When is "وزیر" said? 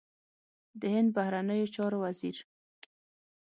2.05-2.37